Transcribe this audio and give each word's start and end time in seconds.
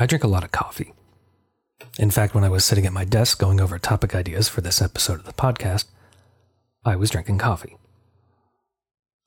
I 0.00 0.06
drink 0.06 0.24
a 0.24 0.28
lot 0.28 0.44
of 0.44 0.50
coffee. 0.50 0.94
In 1.98 2.10
fact, 2.10 2.34
when 2.34 2.42
I 2.42 2.48
was 2.48 2.64
sitting 2.64 2.86
at 2.86 2.92
my 2.92 3.04
desk 3.04 3.38
going 3.38 3.60
over 3.60 3.78
topic 3.78 4.14
ideas 4.14 4.48
for 4.48 4.62
this 4.62 4.80
episode 4.80 5.20
of 5.20 5.26
the 5.26 5.34
podcast, 5.34 5.84
I 6.86 6.96
was 6.96 7.10
drinking 7.10 7.36
coffee. 7.36 7.76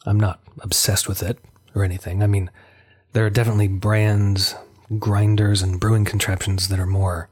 I'm 0.03 0.19
not 0.19 0.41
obsessed 0.61 1.07
with 1.07 1.21
it 1.21 1.37
or 1.75 1.83
anything. 1.83 2.23
I 2.23 2.27
mean, 2.27 2.49
there 3.11 3.23
are 3.23 3.29
definitely 3.29 3.67
brands, 3.67 4.55
grinders, 4.97 5.61
and 5.61 5.79
brewing 5.79 6.05
contraptions 6.05 6.69
that 6.69 6.79
are 6.79 6.87
more 6.87 7.29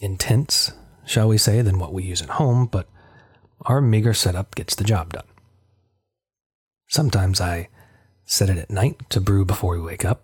intense, 0.00 0.70
shall 1.04 1.26
we 1.26 1.38
say, 1.38 1.60
than 1.60 1.80
what 1.80 1.92
we 1.92 2.04
use 2.04 2.22
at 2.22 2.30
home, 2.30 2.66
but 2.66 2.88
our 3.62 3.80
meager 3.80 4.14
setup 4.14 4.54
gets 4.54 4.76
the 4.76 4.84
job 4.84 5.12
done. 5.12 5.26
Sometimes 6.86 7.40
I 7.40 7.68
set 8.24 8.48
it 8.48 8.58
at 8.58 8.70
night 8.70 9.10
to 9.10 9.20
brew 9.20 9.44
before 9.44 9.74
we 9.74 9.82
wake 9.82 10.04
up. 10.04 10.22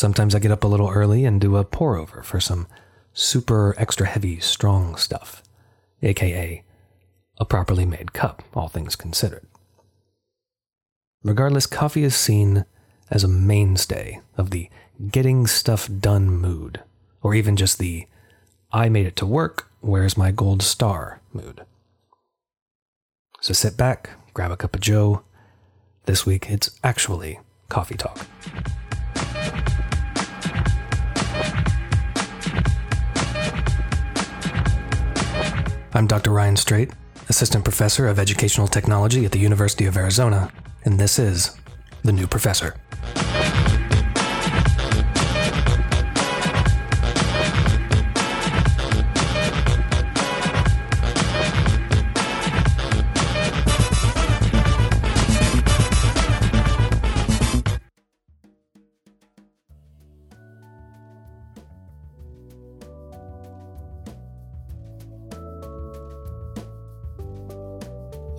Sometimes 0.00 0.34
I 0.34 0.38
get 0.38 0.50
up 0.50 0.64
a 0.64 0.66
little 0.66 0.88
early 0.88 1.26
and 1.26 1.38
do 1.38 1.58
a 1.58 1.62
pour 1.62 1.98
over 1.98 2.22
for 2.22 2.40
some 2.40 2.66
super 3.12 3.74
extra 3.76 4.06
heavy, 4.06 4.40
strong 4.40 4.96
stuff, 4.96 5.42
aka 6.00 6.64
a 7.36 7.44
properly 7.44 7.84
made 7.84 8.14
cup, 8.14 8.42
all 8.54 8.68
things 8.68 8.96
considered. 8.96 9.46
Regardless, 11.22 11.66
coffee 11.66 12.02
is 12.02 12.16
seen 12.16 12.64
as 13.10 13.24
a 13.24 13.28
mainstay 13.28 14.22
of 14.38 14.52
the 14.52 14.70
getting 15.10 15.46
stuff 15.46 15.86
done 16.00 16.30
mood, 16.30 16.80
or 17.20 17.34
even 17.34 17.54
just 17.54 17.78
the 17.78 18.06
I 18.72 18.88
made 18.88 19.04
it 19.04 19.16
to 19.16 19.26
work, 19.26 19.68
where's 19.82 20.16
my 20.16 20.30
gold 20.30 20.62
star 20.62 21.20
mood. 21.34 21.66
So 23.42 23.52
sit 23.52 23.76
back, 23.76 24.08
grab 24.32 24.50
a 24.50 24.56
cup 24.56 24.74
of 24.74 24.80
Joe. 24.80 25.24
This 26.06 26.24
week 26.24 26.48
it's 26.48 26.70
actually 26.82 27.38
coffee 27.68 27.98
talk. 27.98 28.26
I'm 35.92 36.06
Dr. 36.06 36.30
Ryan 36.30 36.56
Straight, 36.56 36.92
Assistant 37.28 37.64
Professor 37.64 38.06
of 38.06 38.20
Educational 38.20 38.68
Technology 38.68 39.24
at 39.24 39.32
the 39.32 39.40
University 39.40 39.86
of 39.86 39.96
Arizona, 39.96 40.52
and 40.84 41.00
this 41.00 41.18
is 41.18 41.56
The 42.04 42.12
New 42.12 42.28
Professor. 42.28 42.76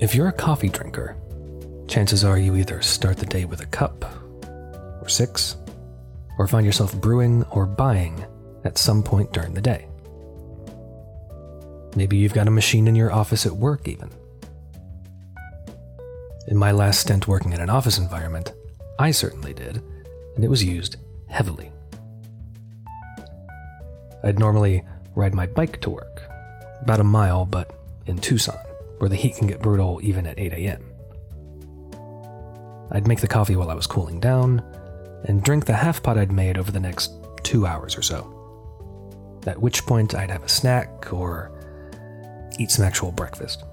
If 0.02 0.16
you're 0.16 0.30
a 0.30 0.34
coffee 0.34 0.70
drinker, 0.70 1.16
chances 1.88 2.24
are 2.24 2.40
you 2.40 2.56
either 2.56 2.82
start 2.82 3.18
the 3.18 3.26
day 3.28 3.46
with 3.46 3.62
a 3.62 3.68
cup, 3.68 4.04
or 5.00 5.08
six, 5.08 5.58
or 6.40 6.48
find 6.48 6.66
yourself 6.66 7.00
brewing 7.00 7.44
or 7.52 7.68
buying 7.68 8.26
at 8.64 8.80
some 8.80 9.04
point 9.04 9.32
during 9.32 9.54
the 9.54 9.62
day. 9.62 9.88
Maybe 11.96 12.18
you've 12.18 12.34
got 12.34 12.48
a 12.48 12.52
machine 12.52 12.88
in 12.88 12.96
your 12.96 13.12
office 13.12 13.46
at 13.46 13.52
work, 13.52 13.88
even. 13.88 14.10
In 16.48 16.58
my 16.58 16.72
last 16.72 17.02
stint 17.02 17.28
working 17.28 17.54
in 17.54 17.62
an 17.62 17.70
office 17.70 18.00
environment, 18.00 18.54
I 18.98 19.12
certainly 19.12 19.54
did, 19.54 19.84
and 20.36 20.44
it 20.44 20.50
was 20.50 20.64
used 20.64 20.96
heavily. 21.28 21.72
I'd 24.24 24.40
normally 24.40 24.84
ride 25.14 25.36
my 25.36 25.46
bike 25.46 25.80
to 25.82 25.92
work, 25.92 26.24
about 26.82 27.00
a 27.00 27.04
mile, 27.04 27.46
but 27.46 27.70
in 28.08 28.18
Tucson 28.18 28.58
where 29.02 29.10
the 29.10 29.16
heat 29.16 29.36
can 29.36 29.48
get 29.48 29.60
brutal 29.60 30.00
even 30.04 30.28
at 30.28 30.38
8 30.38 30.54
a.m. 30.54 30.94
I'd 32.92 33.08
make 33.08 33.20
the 33.20 33.28
coffee 33.28 33.56
while 33.56 33.72
I 33.72 33.74
was 33.74 33.88
cooling 33.88 34.20
down, 34.20 34.62
and 35.26 35.42
drink 35.42 35.66
the 35.66 35.74
half 35.74 36.04
pot 36.04 36.20
I'd 36.20 36.32
made 36.32 36.56
over 36.56 36.72
the 36.72 36.80
next 36.80 37.12
two 37.42 37.66
hours 37.66 37.98
or 37.98 38.04
so. 38.04 38.38
At 39.48 39.60
which 39.60 39.88
point 39.88 40.14
I'd 40.14 40.30
have 40.30 40.44
a 40.44 40.50
snack 40.50 41.12
or 41.12 41.52
eat 42.60 42.70
some 42.70 42.86
actual 42.86 43.12
breakfast. 43.12 43.64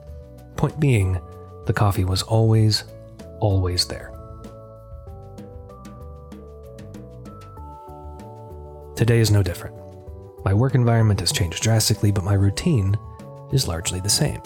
Point 0.56 0.80
being, 0.80 1.20
the 1.66 1.74
coffee 1.74 2.06
was 2.06 2.22
always, 2.22 2.84
always 3.40 3.86
there. 3.86 4.14
Today 8.96 9.18
is 9.18 9.30
no 9.30 9.42
different. 9.42 9.76
My 10.46 10.54
work 10.54 10.74
environment 10.74 11.20
has 11.20 11.32
changed 11.32 11.62
drastically, 11.62 12.12
but 12.12 12.24
my 12.24 12.32
routine 12.32 12.96
is 13.52 13.68
largely 13.68 14.00
the 14.00 14.08
same 14.08 14.40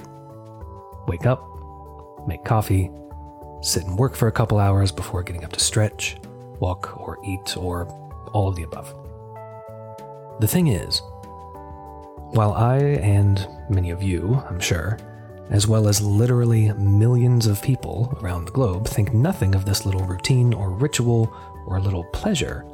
wake 1.06 1.26
up, 1.26 1.48
make 2.26 2.44
coffee, 2.44 2.90
sit 3.60 3.84
and 3.84 3.98
work 3.98 4.14
for 4.14 4.28
a 4.28 4.32
couple 4.32 4.58
hours 4.58 4.90
before 4.92 5.22
getting 5.22 5.44
up 5.44 5.52
to 5.52 5.60
stretch, 5.60 6.16
walk, 6.58 6.96
or 6.96 7.18
eat, 7.24 7.56
or 7.56 7.86
all 8.32 8.48
of 8.48 8.56
the 8.56 8.62
above. 8.62 8.94
The 10.40 10.48
thing 10.48 10.68
is, 10.68 11.00
while 12.32 12.52
I 12.52 12.78
and 12.78 13.46
many 13.68 13.90
of 13.90 14.02
you, 14.02 14.42
I'm 14.48 14.58
sure, 14.58 14.98
as 15.50 15.66
well 15.66 15.86
as 15.86 16.00
literally 16.00 16.72
millions 16.72 17.46
of 17.46 17.62
people 17.62 18.16
around 18.22 18.46
the 18.46 18.52
globe, 18.52 18.88
think 18.88 19.12
nothing 19.12 19.54
of 19.54 19.64
this 19.64 19.84
little 19.84 20.04
routine 20.06 20.54
or 20.54 20.70
ritual 20.70 21.32
or 21.66 21.78
little 21.78 22.04
pleasure, 22.04 22.64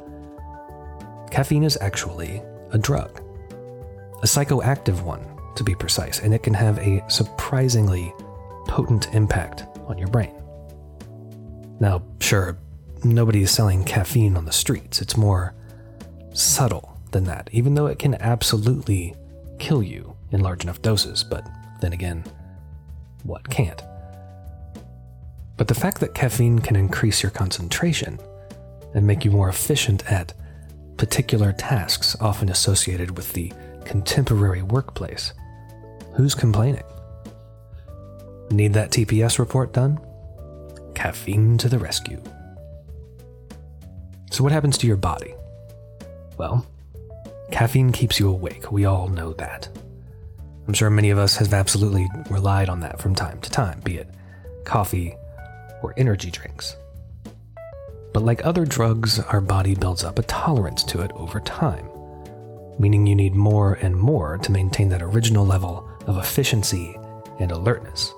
caffeine 1.29 1.63
is 1.63 1.77
actually 1.81 2.41
a 2.71 2.77
drug. 2.77 3.21
A 4.21 4.25
psychoactive 4.25 5.01
one, 5.01 5.25
to 5.59 5.63
be 5.63 5.75
precise, 5.75 6.19
and 6.19 6.33
it 6.33 6.41
can 6.41 6.53
have 6.55 6.79
a 6.79 7.03
surprisingly 7.09 8.13
potent 8.67 9.13
impact 9.13 9.65
on 9.87 9.97
your 9.97 10.07
brain. 10.07 10.33
Now, 11.79 12.01
sure, 12.19 12.57
nobody 13.03 13.43
is 13.43 13.51
selling 13.51 13.83
caffeine 13.83 14.35
on 14.35 14.45
the 14.45 14.51
streets. 14.51 15.01
It's 15.01 15.17
more 15.17 15.53
subtle 16.33 16.97
than 17.11 17.25
that, 17.25 17.49
even 17.51 17.75
though 17.75 17.87
it 17.87 17.99
can 17.99 18.15
absolutely 18.15 19.15
kill 19.59 19.83
you 19.83 20.15
in 20.31 20.41
large 20.41 20.63
enough 20.63 20.81
doses. 20.81 21.23
But 21.23 21.45
then 21.81 21.93
again, 21.93 22.23
what 23.23 23.49
can't? 23.49 23.81
But 25.57 25.67
the 25.67 25.75
fact 25.75 25.99
that 25.99 26.13
caffeine 26.13 26.59
can 26.59 26.77
increase 26.77 27.21
your 27.21 27.31
concentration 27.31 28.17
and 28.93 29.05
make 29.05 29.25
you 29.25 29.31
more 29.31 29.49
efficient 29.49 30.09
at 30.09 30.33
particular 30.95 31.51
tasks 31.51 32.15
often 32.21 32.49
associated 32.49 33.17
with 33.17 33.33
the 33.33 33.51
contemporary 33.83 34.61
workplace 34.61 35.33
Who's 36.19 36.35
complaining? 36.35 36.83
Need 38.51 38.73
that 38.73 38.91
TPS 38.91 39.39
report 39.39 39.71
done? 39.71 40.01
Caffeine 40.93 41.57
to 41.59 41.69
the 41.69 41.79
rescue. 41.79 42.21
So, 44.29 44.43
what 44.43 44.51
happens 44.51 44.77
to 44.79 44.87
your 44.87 44.97
body? 44.97 45.33
Well, 46.37 46.65
caffeine 47.53 47.93
keeps 47.93 48.19
you 48.19 48.27
awake. 48.27 48.69
We 48.69 48.83
all 48.83 49.07
know 49.07 49.31
that. 49.35 49.69
I'm 50.67 50.73
sure 50.73 50.89
many 50.89 51.09
of 51.09 51.17
us 51.17 51.37
have 51.37 51.53
absolutely 51.53 52.09
relied 52.29 52.67
on 52.67 52.81
that 52.81 52.99
from 52.99 53.15
time 53.15 53.39
to 53.39 53.49
time, 53.49 53.79
be 53.79 53.95
it 53.95 54.09
coffee 54.65 55.15
or 55.81 55.93
energy 55.95 56.31
drinks. 56.31 56.75
But 58.11 58.23
like 58.23 58.45
other 58.45 58.65
drugs, 58.65 59.21
our 59.21 59.39
body 59.39 59.73
builds 59.73 60.03
up 60.03 60.19
a 60.19 60.23
tolerance 60.23 60.83
to 60.83 60.99
it 60.99 61.11
over 61.15 61.39
time, 61.39 61.87
meaning 62.77 63.07
you 63.07 63.15
need 63.15 63.35
more 63.35 63.75
and 63.75 63.95
more 63.95 64.37
to 64.39 64.51
maintain 64.51 64.89
that 64.89 65.01
original 65.01 65.45
level 65.45 65.88
of 66.07 66.17
efficiency 66.17 66.95
and 67.39 67.51
alertness. 67.51 68.13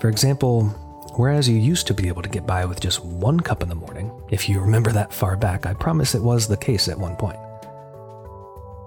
For 0.00 0.08
example, 0.08 0.64
whereas 1.16 1.48
you 1.48 1.56
used 1.56 1.86
to 1.86 1.94
be 1.94 2.08
able 2.08 2.22
to 2.22 2.28
get 2.28 2.46
by 2.46 2.64
with 2.64 2.80
just 2.80 3.04
one 3.04 3.40
cup 3.40 3.62
in 3.62 3.68
the 3.68 3.74
morning, 3.74 4.10
if 4.30 4.48
you 4.48 4.60
remember 4.60 4.92
that 4.92 5.12
far 5.12 5.36
back, 5.36 5.66
I 5.66 5.74
promise 5.74 6.14
it 6.14 6.22
was 6.22 6.46
the 6.46 6.56
case 6.56 6.88
at 6.88 6.98
one 6.98 7.16
point. 7.16 7.38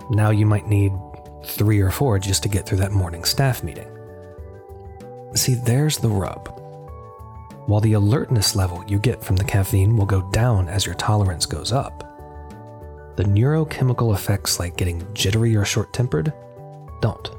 Now 0.10 0.30
you 0.32 0.46
might 0.46 0.68
need 0.68 0.92
three 1.46 1.80
or 1.80 1.92
four 1.92 2.20
just 2.20 2.44
to 2.44 2.50
get 2.50 2.66
through 2.66 2.80
that 2.80 2.92
morning 2.92 3.24
staff 3.24 3.64
meeting. 3.64 3.88
See, 5.36 5.56
there's 5.56 5.98
the 5.98 6.10
rub. 6.10 6.56
While 7.68 7.82
the 7.82 7.94
alertness 7.94 8.56
level 8.56 8.84
you 8.88 8.98
get 8.98 9.24
from 9.24 9.36
the 9.36 9.44
caffeine 9.44 9.96
will 9.96 10.08
go 10.08 10.22
down 10.32 10.68
as 10.68 10.86
your 10.86 10.96
tolerance 10.96 11.46
goes 11.46 11.72
up, 11.72 12.04
the 13.16 13.24
neurochemical 13.24 14.16
effects 14.16 14.60
like 14.60 14.78
getting 14.78 15.06
jittery 15.14 15.56
or 15.56 15.66
short 15.66 15.94
tempered 15.94 16.34
don't. 17.02 17.30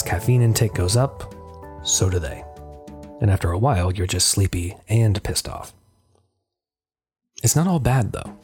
As 0.00 0.04
caffeine 0.04 0.40
intake 0.40 0.72
goes 0.72 0.96
up, 0.96 1.34
so 1.82 2.08
do 2.08 2.18
they. 2.18 2.42
And 3.20 3.30
after 3.30 3.50
a 3.50 3.58
while, 3.58 3.92
you're 3.92 4.06
just 4.06 4.28
sleepy 4.28 4.74
and 4.88 5.22
pissed 5.22 5.46
off. 5.46 5.74
It's 7.42 7.54
not 7.54 7.66
all 7.66 7.80
bad, 7.80 8.12
though. 8.12 8.38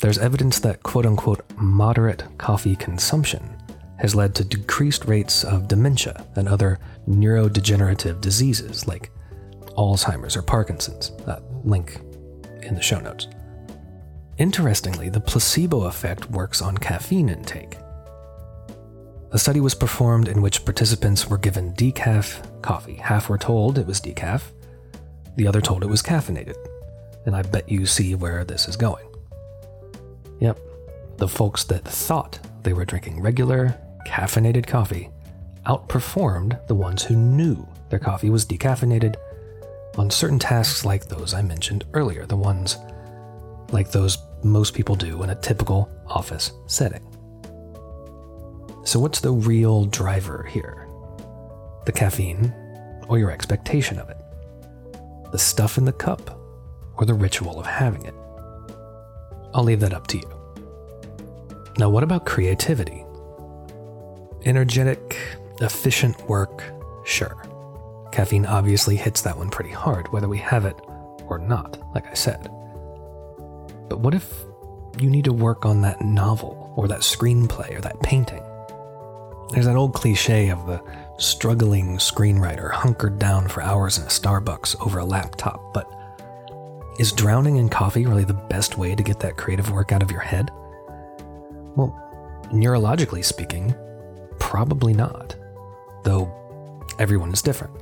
There's 0.00 0.18
evidence 0.18 0.58
that 0.58 0.82
quote 0.82 1.06
unquote 1.06 1.44
moderate 1.56 2.24
coffee 2.38 2.74
consumption 2.74 3.56
has 4.00 4.16
led 4.16 4.34
to 4.34 4.44
decreased 4.44 5.04
rates 5.04 5.44
of 5.44 5.68
dementia 5.68 6.26
and 6.34 6.48
other 6.48 6.80
neurodegenerative 7.08 8.20
diseases 8.20 8.88
like 8.88 9.12
Alzheimer's 9.78 10.36
or 10.36 10.42
Parkinson's. 10.42 11.12
That 11.24 11.40
link 11.64 12.00
in 12.62 12.74
the 12.74 12.82
show 12.82 12.98
notes. 12.98 13.28
Interestingly, 14.38 15.08
the 15.08 15.20
placebo 15.20 15.84
effect 15.84 16.28
works 16.32 16.60
on 16.60 16.76
caffeine 16.76 17.28
intake. 17.28 17.78
A 19.32 19.38
study 19.38 19.60
was 19.60 19.74
performed 19.74 20.28
in 20.28 20.40
which 20.40 20.64
participants 20.64 21.28
were 21.28 21.38
given 21.38 21.74
decaf 21.74 22.62
coffee. 22.62 22.94
Half 22.94 23.28
were 23.28 23.38
told 23.38 23.76
it 23.76 23.86
was 23.86 24.00
decaf, 24.00 24.42
the 25.36 25.46
other 25.46 25.60
told 25.60 25.82
it 25.82 25.88
was 25.88 26.02
caffeinated. 26.02 26.56
And 27.26 27.34
I 27.34 27.42
bet 27.42 27.68
you 27.68 27.86
see 27.86 28.14
where 28.14 28.44
this 28.44 28.68
is 28.68 28.76
going. 28.76 29.04
Yep, 30.40 30.60
the 31.16 31.28
folks 31.28 31.64
that 31.64 31.84
thought 31.84 32.38
they 32.62 32.72
were 32.72 32.84
drinking 32.84 33.20
regular, 33.20 33.76
caffeinated 34.06 34.66
coffee 34.66 35.10
outperformed 35.66 36.64
the 36.68 36.74
ones 36.74 37.02
who 37.02 37.16
knew 37.16 37.66
their 37.90 37.98
coffee 37.98 38.30
was 38.30 38.46
decaffeinated 38.46 39.16
on 39.98 40.10
certain 40.10 40.38
tasks 40.38 40.84
like 40.84 41.06
those 41.06 41.34
I 41.34 41.42
mentioned 41.42 41.84
earlier, 41.94 42.26
the 42.26 42.36
ones 42.36 42.78
like 43.72 43.90
those 43.90 44.18
most 44.44 44.74
people 44.74 44.94
do 44.94 45.22
in 45.24 45.30
a 45.30 45.34
typical 45.34 45.90
office 46.06 46.52
setting. 46.66 47.15
So, 48.86 49.00
what's 49.00 49.18
the 49.18 49.32
real 49.32 49.84
driver 49.86 50.44
here? 50.44 50.86
The 51.86 51.92
caffeine 51.92 52.54
or 53.08 53.18
your 53.18 53.32
expectation 53.32 53.98
of 53.98 54.08
it? 54.08 54.16
The 55.32 55.38
stuff 55.38 55.76
in 55.76 55.84
the 55.84 55.92
cup 55.92 56.38
or 56.96 57.04
the 57.04 57.12
ritual 57.12 57.58
of 57.58 57.66
having 57.66 58.04
it? 58.04 58.14
I'll 59.52 59.64
leave 59.64 59.80
that 59.80 59.92
up 59.92 60.06
to 60.06 60.18
you. 60.18 60.30
Now, 61.78 61.90
what 61.90 62.04
about 62.04 62.26
creativity? 62.26 63.04
Energetic, 64.44 65.18
efficient 65.60 66.28
work, 66.28 66.62
sure. 67.04 67.42
Caffeine 68.12 68.46
obviously 68.46 68.94
hits 68.94 69.22
that 69.22 69.36
one 69.36 69.50
pretty 69.50 69.72
hard, 69.72 70.12
whether 70.12 70.28
we 70.28 70.38
have 70.38 70.64
it 70.64 70.76
or 71.26 71.40
not, 71.40 71.76
like 71.92 72.06
I 72.06 72.14
said. 72.14 72.44
But 73.88 73.98
what 73.98 74.14
if 74.14 74.44
you 75.00 75.10
need 75.10 75.24
to 75.24 75.32
work 75.32 75.66
on 75.66 75.82
that 75.82 76.02
novel, 76.02 76.72
or 76.76 76.86
that 76.86 77.00
screenplay, 77.00 77.76
or 77.76 77.80
that 77.80 78.00
painting? 78.02 78.44
There's 79.50 79.66
that 79.66 79.76
old 79.76 79.94
cliche 79.94 80.50
of 80.50 80.66
the 80.66 80.82
struggling 81.18 81.98
screenwriter 81.98 82.70
hunkered 82.72 83.18
down 83.18 83.48
for 83.48 83.62
hours 83.62 83.96
in 83.96 84.04
a 84.04 84.08
Starbucks 84.08 84.84
over 84.84 84.98
a 84.98 85.04
laptop, 85.04 85.72
but 85.72 85.90
is 86.98 87.12
drowning 87.12 87.56
in 87.56 87.68
coffee 87.68 88.06
really 88.06 88.24
the 88.24 88.34
best 88.34 88.76
way 88.76 88.94
to 88.94 89.02
get 89.02 89.20
that 89.20 89.36
creative 89.36 89.70
work 89.70 89.92
out 89.92 90.02
of 90.02 90.10
your 90.10 90.20
head? 90.20 90.50
Well, 91.76 91.94
neurologically 92.52 93.24
speaking, 93.24 93.74
probably 94.38 94.92
not, 94.92 95.36
though 96.02 96.32
everyone 96.98 97.32
is 97.32 97.40
different. 97.40 97.74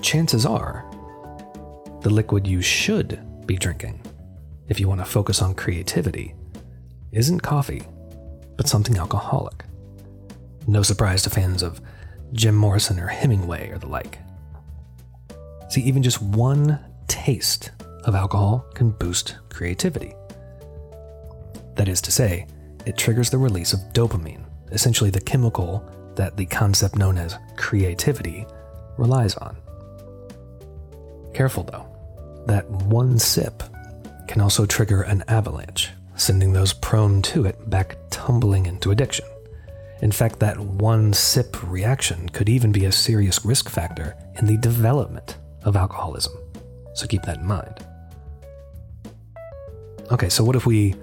Chances 0.00 0.46
are, 0.46 0.84
the 2.02 2.10
liquid 2.10 2.46
you 2.46 2.62
should 2.62 3.20
be 3.46 3.56
drinking, 3.56 4.00
if 4.68 4.78
you 4.78 4.88
want 4.88 5.00
to 5.00 5.04
focus 5.04 5.42
on 5.42 5.54
creativity, 5.54 6.34
isn't 7.10 7.40
coffee, 7.40 7.82
but 8.56 8.68
something 8.68 8.96
alcoholic. 8.96 9.64
No 10.66 10.82
surprise 10.82 11.22
to 11.22 11.30
fans 11.30 11.62
of 11.62 11.80
Jim 12.32 12.54
Morrison 12.54 12.98
or 12.98 13.08
Hemingway 13.08 13.70
or 13.70 13.78
the 13.78 13.88
like. 13.88 14.18
See, 15.68 15.82
even 15.82 16.02
just 16.02 16.22
one 16.22 16.78
taste 17.08 17.70
of 18.04 18.14
alcohol 18.14 18.64
can 18.74 18.90
boost 18.90 19.36
creativity. 19.48 20.14
That 21.76 21.88
is 21.88 22.00
to 22.02 22.12
say, 22.12 22.46
it 22.86 22.96
triggers 22.96 23.30
the 23.30 23.38
release 23.38 23.72
of 23.72 23.80
dopamine, 23.92 24.44
essentially 24.70 25.10
the 25.10 25.20
chemical 25.20 25.84
that 26.14 26.36
the 26.36 26.46
concept 26.46 26.96
known 26.96 27.16
as 27.16 27.38
creativity 27.56 28.46
relies 28.98 29.34
on. 29.36 29.56
Careful 31.34 31.64
though, 31.64 31.86
that 32.46 32.68
one 32.68 33.18
sip 33.18 33.62
can 34.28 34.40
also 34.40 34.66
trigger 34.66 35.02
an 35.02 35.24
avalanche, 35.28 35.90
sending 36.16 36.52
those 36.52 36.72
prone 36.72 37.22
to 37.22 37.46
it 37.46 37.70
back 37.70 37.96
tumbling 38.10 38.66
into 38.66 38.90
addiction. 38.90 39.26
In 40.02 40.10
fact, 40.10 40.40
that 40.40 40.58
one 40.58 41.12
sip 41.12 41.56
reaction 41.62 42.28
could 42.28 42.48
even 42.48 42.72
be 42.72 42.84
a 42.84 42.92
serious 42.92 43.44
risk 43.44 43.68
factor 43.68 44.16
in 44.38 44.46
the 44.46 44.56
development 44.58 45.36
of 45.62 45.76
alcoholism. 45.76 46.32
So 46.94 47.06
keep 47.06 47.22
that 47.22 47.38
in 47.38 47.46
mind. 47.46 47.86
Okay, 50.10 50.28
so 50.28 50.42
what 50.42 50.56
if 50.56 50.66
we 50.66 50.96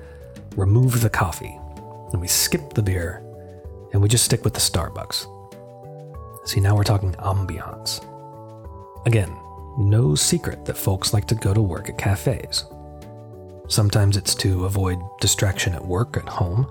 remove 0.58 1.02
the 1.02 1.10
coffee 1.10 1.58
and 2.12 2.20
we 2.20 2.28
skip 2.28 2.74
the 2.74 2.84
beer 2.84 3.24
and 3.94 4.02
we 4.02 4.10
just 4.10 4.26
stick 4.26 4.44
with 4.44 4.54
the 4.54 4.60
Starbucks? 4.60 5.26
See, 6.48 6.60
now 6.60 6.76
we're 6.76 6.84
talking 6.84 7.14
ambiance. 7.14 8.06
Again, 9.06 9.34
no 9.78 10.14
secret 10.14 10.66
that 10.66 10.78
folks 10.78 11.14
like 11.14 11.26
to 11.28 11.36
go 11.36 11.54
to 11.54 11.62
work 11.62 11.88
at 11.88 11.98
cafes. 11.98 12.66
Sometimes 13.70 14.18
it's 14.18 14.36
to 14.36 14.66
avoid 14.66 15.00
distraction 15.22 15.74
at 15.74 15.86
work, 15.86 16.18
at 16.18 16.28
home. 16.28 16.68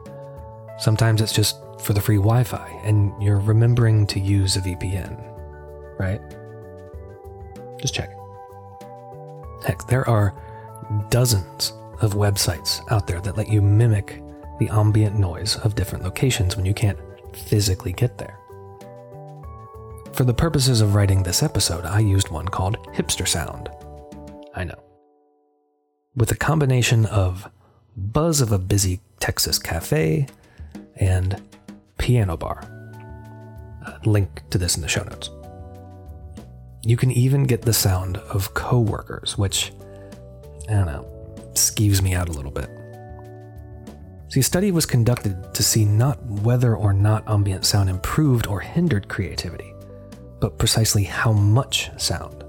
Sometimes 0.78 1.22
it's 1.22 1.32
just 1.32 1.56
for 1.80 1.92
the 1.92 2.00
free 2.00 2.16
Wi 2.16 2.44
Fi 2.44 2.68
and 2.84 3.12
you're 3.22 3.38
remembering 3.40 4.06
to 4.08 4.20
use 4.20 4.56
a 4.56 4.60
VPN, 4.60 5.18
right? 5.98 6.20
Just 7.80 7.94
check. 7.94 8.10
Heck, 9.64 9.86
there 9.86 10.08
are 10.08 10.34
dozens 11.10 11.72
of 12.00 12.14
websites 12.14 12.80
out 12.90 13.06
there 13.06 13.20
that 13.20 13.36
let 13.36 13.48
you 13.48 13.60
mimic 13.60 14.22
the 14.58 14.68
ambient 14.68 15.18
noise 15.18 15.56
of 15.56 15.74
different 15.74 16.04
locations 16.04 16.56
when 16.56 16.66
you 16.66 16.74
can't 16.74 16.98
physically 17.32 17.92
get 17.92 18.18
there. 18.18 18.38
For 20.12 20.24
the 20.24 20.34
purposes 20.34 20.80
of 20.80 20.94
writing 20.94 21.22
this 21.22 21.42
episode, 21.42 21.84
I 21.84 22.00
used 22.00 22.30
one 22.30 22.48
called 22.48 22.76
Hipster 22.88 23.26
Sound. 23.26 23.68
I 24.54 24.64
know. 24.64 24.82
With 26.16 26.32
a 26.32 26.36
combination 26.36 27.06
of 27.06 27.48
buzz 27.96 28.40
of 28.40 28.50
a 28.50 28.58
busy 28.58 29.00
Texas 29.20 29.58
cafe 29.58 30.26
and 30.96 31.40
piano 31.98 32.36
bar. 32.36 32.62
Uh, 33.86 33.98
link 34.04 34.42
to 34.50 34.58
this 34.58 34.76
in 34.76 34.82
the 34.82 34.88
show 34.88 35.02
notes. 35.04 35.30
You 36.82 36.96
can 36.96 37.10
even 37.10 37.44
get 37.44 37.62
the 37.62 37.72
sound 37.72 38.16
of 38.16 38.54
coworkers, 38.54 39.36
which, 39.36 39.72
I 40.68 40.72
don't 40.72 40.86
know, 40.86 41.06
skeeves 41.52 42.00
me 42.00 42.14
out 42.14 42.28
a 42.28 42.32
little 42.32 42.50
bit. 42.50 42.70
See, 44.28 44.40
a 44.40 44.42
study 44.42 44.70
was 44.70 44.86
conducted 44.86 45.54
to 45.54 45.62
see 45.62 45.84
not 45.84 46.22
whether 46.24 46.76
or 46.76 46.92
not 46.92 47.28
ambient 47.28 47.64
sound 47.64 47.88
improved 47.88 48.46
or 48.46 48.60
hindered 48.60 49.08
creativity, 49.08 49.74
but 50.40 50.58
precisely 50.58 51.04
how 51.04 51.32
much 51.32 51.90
sound. 51.96 52.44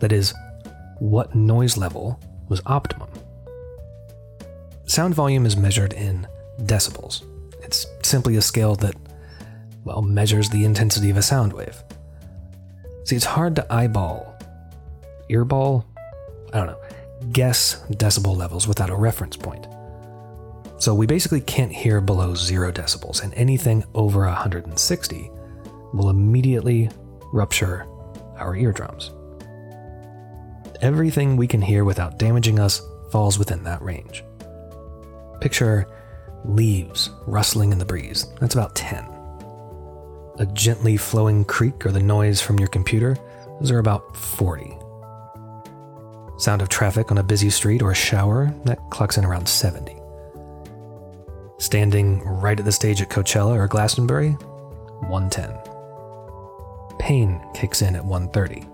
That 0.00 0.12
is, 0.12 0.34
what 0.98 1.34
noise 1.34 1.76
level 1.76 2.20
was 2.48 2.60
optimum. 2.66 3.08
Sound 4.86 5.14
volume 5.14 5.46
is 5.46 5.56
measured 5.56 5.92
in 5.92 6.26
decibels. 6.62 7.24
It's 7.66 7.84
simply 8.02 8.36
a 8.36 8.42
scale 8.42 8.76
that, 8.76 8.94
well, 9.84 10.00
measures 10.00 10.48
the 10.48 10.64
intensity 10.64 11.10
of 11.10 11.16
a 11.16 11.22
sound 11.22 11.52
wave. 11.52 11.82
See, 13.04 13.16
it's 13.16 13.24
hard 13.24 13.56
to 13.56 13.72
eyeball, 13.72 14.38
earball, 15.28 15.84
I 16.52 16.58
don't 16.58 16.68
know, 16.68 16.80
guess 17.32 17.84
decibel 17.90 18.36
levels 18.36 18.68
without 18.68 18.88
a 18.88 18.94
reference 18.94 19.36
point. 19.36 19.66
So 20.78 20.94
we 20.94 21.06
basically 21.06 21.40
can't 21.40 21.72
hear 21.72 22.00
below 22.00 22.36
zero 22.36 22.70
decibels, 22.70 23.22
and 23.24 23.34
anything 23.34 23.82
over 23.94 24.20
160 24.20 25.30
will 25.92 26.10
immediately 26.10 26.88
rupture 27.32 27.86
our 28.36 28.54
eardrums. 28.54 29.10
Everything 30.82 31.36
we 31.36 31.48
can 31.48 31.62
hear 31.62 31.84
without 31.84 32.18
damaging 32.18 32.60
us 32.60 32.80
falls 33.10 33.40
within 33.40 33.64
that 33.64 33.82
range. 33.82 34.22
Picture 35.40 35.88
leaves 36.48 37.10
rustling 37.26 37.72
in 37.72 37.78
the 37.78 37.84
breeze. 37.84 38.26
That's 38.40 38.54
about 38.54 38.74
10 38.74 39.16
a 40.38 40.46
gently 40.46 40.96
flowing 40.96 41.44
creek 41.44 41.84
or 41.86 41.92
the 41.92 42.02
noise 42.02 42.40
from 42.40 42.58
your 42.58 42.68
computer, 42.68 43.16
those 43.60 43.70
are 43.70 43.78
about 43.78 44.16
40. 44.16 44.76
Sound 46.38 46.60
of 46.60 46.68
traffic 46.68 47.10
on 47.10 47.18
a 47.18 47.22
busy 47.22 47.48
street 47.50 47.82
or 47.82 47.92
a 47.92 47.94
shower, 47.94 48.54
that 48.64 48.78
clocks 48.90 49.16
in 49.16 49.24
around 49.24 49.48
70. 49.48 49.96
Standing 51.58 52.20
right 52.20 52.58
at 52.58 52.66
the 52.66 52.72
stage 52.72 53.00
at 53.00 53.08
Coachella 53.08 53.56
or 53.56 53.66
Glastonbury, 53.66 54.32
110. 55.08 56.98
Pain 56.98 57.40
kicks 57.54 57.80
in 57.80 57.96
at 57.96 58.04
130. 58.04 58.66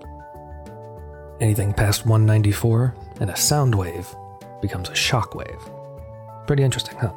Anything 1.41 1.73
past 1.73 2.07
194, 2.07 2.95
and 3.21 3.31
a 3.31 3.37
sound 3.37 3.75
wave 3.75 4.13
becomes 4.61 4.89
a 4.89 4.95
shock 4.95 5.35
wave. 5.35 5.59
Pretty 6.47 6.65
interesting, 6.65 6.97
huh? 6.99 7.13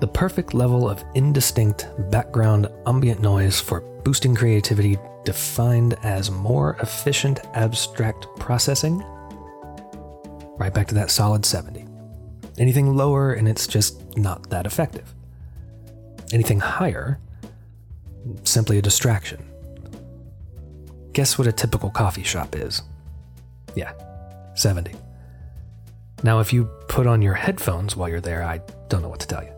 The 0.00 0.06
perfect 0.06 0.54
level 0.54 0.88
of 0.88 1.04
indistinct 1.14 1.88
background 2.10 2.68
ambient 2.86 3.20
noise 3.20 3.60
for 3.60 3.80
boosting 4.04 4.34
creativity 4.34 4.98
defined 5.24 5.94
as 6.02 6.30
more 6.30 6.76
efficient 6.82 7.40
abstract 7.54 8.26
processing? 8.38 9.02
Right 10.58 10.72
back 10.72 10.88
to 10.88 10.94
that 10.94 11.10
solid 11.10 11.44
70. 11.44 11.86
Anything 12.58 12.96
lower, 12.96 13.32
and 13.32 13.48
it's 13.48 13.66
just 13.66 14.16
not 14.16 14.50
that 14.50 14.66
effective. 14.66 15.12
Anything 16.32 16.60
higher, 16.60 17.18
simply 18.44 18.78
a 18.78 18.82
distraction. 18.82 19.44
Guess 21.12 21.38
what 21.38 21.46
a 21.46 21.52
typical 21.52 21.90
coffee 21.90 22.22
shop 22.22 22.56
is? 22.56 22.82
Yeah, 23.74 23.92
70. 24.54 24.92
Now, 26.22 26.40
if 26.40 26.52
you 26.52 26.64
put 26.88 27.06
on 27.06 27.22
your 27.22 27.34
headphones 27.34 27.96
while 27.96 28.08
you're 28.08 28.20
there, 28.20 28.42
I 28.42 28.60
don't 28.88 29.02
know 29.02 29.08
what 29.08 29.20
to 29.20 29.26
tell 29.26 29.42
you. 29.42 29.53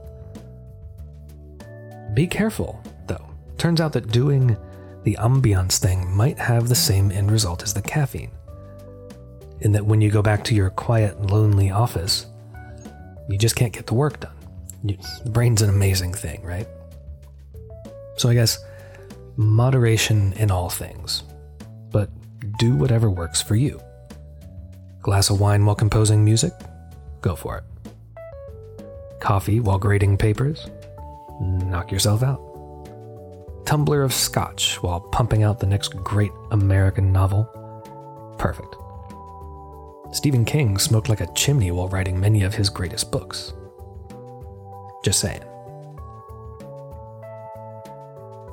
Be 2.17 2.27
careful, 2.27 2.83
though. 3.07 3.29
Turns 3.59 3.79
out 3.79 3.93
that 3.93 4.11
doing 4.11 4.57
the 5.05 5.19
ambiance 5.21 5.79
thing 5.79 6.11
might 6.17 6.39
have 6.39 6.67
the 6.67 6.75
same 6.75 7.11
end 7.11 7.31
result 7.31 7.63
as 7.63 7.75
the 7.75 7.83
caffeine. 7.83 8.31
In 9.61 9.73
that 9.73 9.85
when 9.85 10.01
you 10.01 10.11
go 10.11 10.23
back 10.23 10.43
to 10.45 10.55
your 10.55 10.71
quiet, 10.71 11.21
lonely 11.21 11.71
office, 11.71 12.25
you 13.29 13.37
just 13.37 13.55
can't 13.55 13.73
get 13.73 13.87
the 13.87 13.93
work 13.93 14.19
done. 14.21 14.33
You, 14.83 14.97
the 15.25 15.31
brain's 15.31 15.61
an 15.61 15.69
amazing 15.69 16.15
thing, 16.15 16.43
right? 16.43 16.67
So 18.17 18.31
I 18.31 18.35
guess 18.35 18.65
moderation 19.37 20.33
in 20.39 20.51
all 20.51 20.71
things, 20.71 21.23
but 21.91 22.09
do 22.59 22.77
whatever 22.77 23.11
works 23.11 23.43
for 23.43 23.57
you. 23.57 23.79
Glass 25.03 25.29
of 25.29 25.39
wine 25.39 25.67
while 25.67 25.77
composing 25.77 26.25
music? 26.25 26.55
Go 27.21 27.37
for 27.37 27.59
it. 27.59 27.93
Coffee 29.21 29.61
while 29.61 29.79
grading 29.79 30.17
papers? 30.17 30.71
Knock 31.41 31.91
yourself 31.93 32.23
out. 32.23 32.41
Tumbler 33.65 34.03
of 34.03 34.15
scotch 34.15 34.83
while 34.83 35.01
pumping 35.01 35.43
out 35.43 35.59
the 35.59 35.67
next 35.67 35.89
great 36.03 36.33
American 36.51 37.13
novel? 37.13 37.45
Perfect. 38.39 38.77
Stephen 40.13 40.45
King 40.45 40.79
smoked 40.79 41.09
like 41.09 41.21
a 41.21 41.33
chimney 41.35 41.71
while 41.71 41.89
writing 41.89 42.19
many 42.19 42.43
of 42.43 42.55
his 42.55 42.71
greatest 42.71 43.11
books. 43.11 43.53
Just 45.05 45.21
saying. 45.21 45.43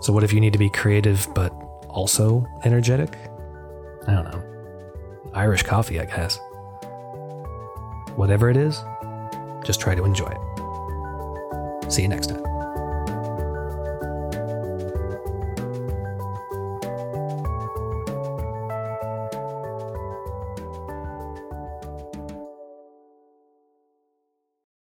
So, 0.01 0.11
what 0.11 0.23
if 0.23 0.33
you 0.33 0.41
need 0.41 0.53
to 0.53 0.59
be 0.59 0.69
creative 0.69 1.27
but 1.33 1.51
also 1.87 2.45
energetic? 2.65 3.15
I 4.07 4.11
don't 4.11 4.25
know. 4.25 4.43
Irish 5.33 5.63
coffee, 5.63 5.99
I 5.99 6.05
guess. 6.05 6.39
Whatever 8.15 8.49
it 8.49 8.57
is, 8.57 8.83
just 9.63 9.79
try 9.79 9.95
to 9.95 10.03
enjoy 10.03 10.29
it. 10.29 11.91
See 11.91 12.01
you 12.01 12.07
next 12.07 12.27
time. 12.27 12.52